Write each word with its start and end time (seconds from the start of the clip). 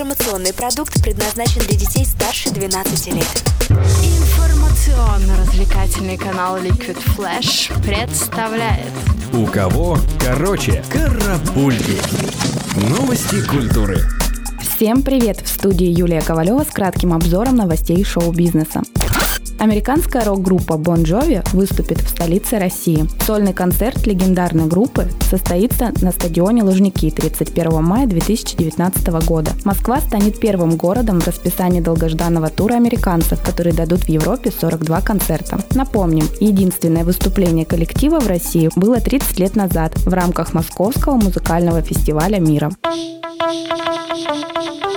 Информационный 0.00 0.54
продукт 0.54 1.02
предназначен 1.02 1.60
для 1.60 1.76
детей 1.76 2.06
старше 2.06 2.48
12 2.48 3.08
лет. 3.08 3.44
Информационно-развлекательный 3.68 6.16
канал 6.16 6.56
Liquid 6.56 6.96
Flash 7.14 7.70
представляет 7.82 8.88
У 9.34 9.44
кого 9.44 9.98
короче 10.18 10.82
карапульки. 10.90 11.98
Новости 12.88 13.46
культуры. 13.46 13.98
Всем 14.62 15.02
привет! 15.02 15.42
В 15.42 15.48
студии 15.48 15.88
Юлия 15.88 16.22
Ковалева 16.22 16.64
с 16.64 16.72
кратким 16.72 17.12
обзором 17.12 17.56
новостей 17.56 18.02
шоу-бизнеса. 18.02 18.80
Американская 19.60 20.24
рок-группа 20.24 20.72
Bon 20.72 21.04
Jovi 21.04 21.46
выступит 21.52 22.00
в 22.00 22.08
столице 22.08 22.58
России. 22.58 23.06
Сольный 23.26 23.52
концерт 23.52 24.06
легендарной 24.06 24.66
группы 24.66 25.06
состоится 25.28 25.92
на 26.00 26.12
стадионе 26.12 26.62
Лужники 26.62 27.10
31 27.10 27.84
мая 27.84 28.06
2019 28.06 29.06
года. 29.26 29.50
Москва 29.66 30.00
станет 30.00 30.40
первым 30.40 30.76
городом 30.76 31.20
в 31.20 31.26
расписании 31.26 31.82
долгожданного 31.82 32.48
тура 32.48 32.76
американцев, 32.76 33.42
которые 33.42 33.74
дадут 33.74 34.04
в 34.04 34.08
Европе 34.08 34.50
42 34.50 35.02
концерта. 35.02 35.62
Напомним, 35.74 36.26
единственное 36.40 37.04
выступление 37.04 37.66
коллектива 37.66 38.18
в 38.18 38.28
России 38.28 38.70
было 38.76 38.98
30 38.98 39.38
лет 39.38 39.56
назад 39.56 39.92
в 39.98 40.14
рамках 40.14 40.54
Московского 40.54 41.16
музыкального 41.16 41.82
фестиваля 41.82 42.40
мира. 42.40 42.70
Эй, 42.86 43.20
слушай 44.16 44.89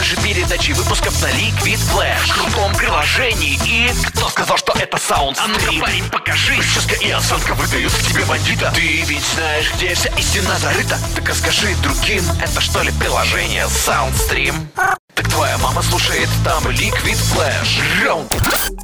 больше 0.00 0.16
передачи 0.22 0.72
выпусков 0.72 1.20
на 1.20 1.26
Liquid 1.26 1.78
Flash 1.92 2.30
в 2.30 2.32
крутом 2.32 2.74
приложении. 2.74 3.58
И 3.66 3.92
кто 4.06 4.30
сказал, 4.30 4.56
что 4.56 4.72
это 4.72 4.96
саунд 4.96 5.36
А 5.38 5.46
ну-ка, 5.46 5.78
парень, 5.78 6.08
покажи. 6.08 6.56
Прическа 6.56 6.94
и 6.94 7.10
осанка 7.10 7.52
выдают 7.52 7.92
тебе 8.08 8.24
бандита. 8.24 8.72
Ты 8.74 9.02
ведь 9.02 9.26
знаешь, 9.34 9.70
где 9.74 9.92
вся 9.94 10.08
истина 10.16 10.58
зарыта. 10.58 10.98
Так 11.14 11.28
расскажи 11.28 11.76
другим, 11.82 12.24
это 12.42 12.62
что 12.62 12.80
ли 12.80 12.90
приложение 12.92 13.66
Soundstream? 13.66 14.99
Твоя 15.30 15.56
мама 15.58 15.80
слушает 15.82 16.28
там 16.44 16.62
Liquid 16.64 17.16
Flash. 17.16 17.80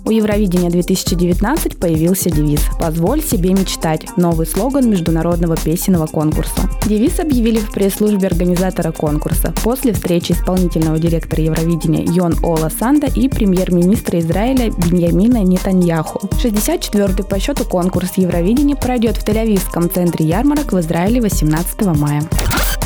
У 0.05 0.11
Евровидения 0.11 0.71
2019 0.71 1.79
появился 1.79 2.31
девиз 2.31 2.61
«Позволь 2.79 3.23
себе 3.23 3.51
мечтать»– 3.51 4.07
новый 4.17 4.47
слоган 4.47 4.89
международного 4.89 5.57
песенного 5.57 6.07
конкурса. 6.07 6.71
Девиз 6.85 7.19
объявили 7.19 7.59
в 7.59 7.73
пресс-службе 7.73 8.29
организатора 8.29 8.93
конкурса 8.93 9.53
после 9.65 9.93
встречи 9.93 10.33
исполнительного 10.33 10.99
директора 10.99 11.43
Евровидения 11.43 12.05
Йон 12.05 12.37
Ола 12.43 12.71
Санда 12.71 13.09
и 13.09 13.29
премьер-министра 13.29 14.21
Израиля 14.21 14.71
Беньямина 14.71 15.43
Нетаньяху. 15.43 16.29
64-й 16.43 17.25
по 17.25 17.41
счету 17.41 17.65
конкурс 17.65 18.13
Евровидения 18.17 18.77
пройдет 18.77 19.17
в 19.17 19.27
Тель-Авивском 19.27 19.93
центре 19.93 20.27
ярмарок 20.27 20.73
в 20.73 20.79
Израиле 20.79 21.21
18 21.21 21.83
мая. 21.97 22.23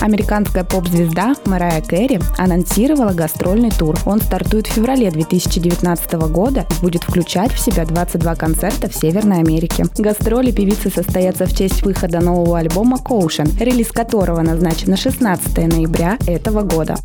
Американская 0.01 0.65
поп-звезда 0.65 1.35
Марая 1.45 1.83
Кэрри 1.83 2.21
анонсировала 2.39 3.13
гастрольный 3.13 3.71
тур. 3.71 3.99
Он 4.07 4.21
стартует 4.21 4.67
в 4.67 4.73
феврале 4.73 5.11
2019 5.11 6.13
года 6.31 6.67
и 6.71 6.83
будет 6.83 7.05
включать 7.05 7.53
в 7.53 7.59
себя 7.59 7.85
22 7.85 8.35
концерта 8.35 8.89
в 8.89 8.95
Северной 8.95 9.41
Америке. 9.41 9.85
Гастроли 9.99 10.53
певицы 10.53 10.91
состоятся 10.91 11.47
в 11.47 11.57
честь 11.57 11.83
выхода 11.83 12.21
нового 12.21 12.59
альбома 12.59 12.99
«Коушен», 12.99 13.49
релиз 13.61 13.89
которого 13.93 14.41
назначен 14.41 14.91
на 14.91 14.97
16 14.97 15.57
ноября 15.59 16.17
этого 16.27 16.63
года. 16.63 16.97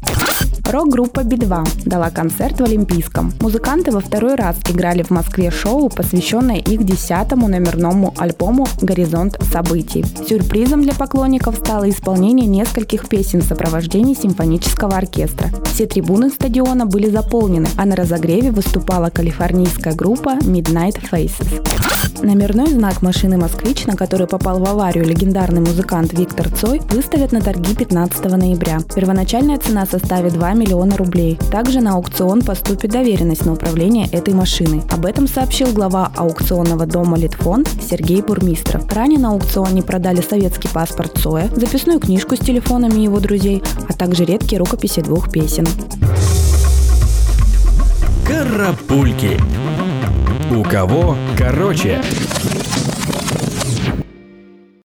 Рок-группа 0.72 1.24
Би-2 1.24 1.86
дала 1.86 2.10
концерт 2.10 2.60
в 2.60 2.64
Олимпийском. 2.64 3.32
Музыканты 3.40 3.92
во 3.92 4.00
второй 4.00 4.36
раз 4.36 4.58
играли 4.68 5.04
в 5.04 5.12
Москве 5.12 5.52
шоу, 5.52 5.90
посвященное 5.90 6.58
их 6.58 6.84
десятому 6.84 7.48
номерному 7.48 8.14
альбому 8.18 8.68
«Горизонт 8.82 9.38
событий». 9.52 10.04
Сюрпризом 10.28 10.82
для 10.82 10.94
поклонников 10.94 11.56
стало 11.58 11.90
исполнение 11.90 12.48
нескольких 12.48 13.08
песен 13.08 13.42
в 13.42 13.46
сопровождении 13.46 14.16
симфонического 14.16 14.98
оркестра. 14.98 15.50
Все 15.66 15.86
трибуны 15.86 16.30
стадиона 16.30 16.86
были 16.88 17.10
заполнены, 17.10 17.68
а 17.78 17.86
на 17.86 17.96
разогреве 17.96 18.52
выступала 18.52 19.10
калифорнийская 19.10 19.94
группа 19.94 20.30
Midnight 20.40 21.00
Faces. 21.12 21.62
Номерной 22.24 22.68
знак 22.68 23.02
машины 23.02 23.38
«Москвич», 23.38 23.86
на 23.86 23.96
который 23.96 24.26
попал 24.26 24.60
в 24.60 24.68
аварию 24.68 25.06
легендарный 25.06 25.62
музыкант 25.62 26.14
Виктор 26.14 26.50
Цой, 26.50 26.82
выставят 26.90 27.32
на 27.32 27.42
торги 27.42 27.76
15 27.76 28.26
ноября. 28.32 28.80
Первоначальная 28.96 29.60
цена 29.60 29.86
составит 29.86 30.34
2 30.34 30.55
миллиона 30.56 30.98
рублей. 30.98 31.38
Также 31.52 31.82
на 31.82 31.94
аукцион 31.94 32.42
поступит 32.42 32.92
доверенность 32.92 33.46
на 33.46 33.54
управление 33.54 34.08
этой 34.12 34.34
машиной. 34.34 34.82
Об 34.90 35.06
этом 35.06 35.28
сообщил 35.28 35.72
глава 35.72 36.12
аукционного 36.16 36.86
дома 36.86 37.18
«Литфонд» 37.18 37.70
Сергей 37.88 38.22
Бурмистров. 38.22 38.92
Ранее 38.92 39.20
на 39.20 39.32
аукционе 39.32 39.82
продали 39.84 40.22
советский 40.22 40.68
паспорт 40.68 41.18
Цоя, 41.18 41.50
записную 41.56 42.00
книжку 42.00 42.36
с 42.36 42.40
телефонами 42.40 43.02
его 43.02 43.20
друзей, 43.20 43.62
а 43.88 43.94
также 43.94 44.26
редкие 44.26 44.60
рукописи 44.60 45.02
двух 45.02 45.32
песен. 45.32 45.68
Карапульки. 48.28 49.40
У 50.52 50.64
кого 50.64 51.16
короче. 51.38 52.02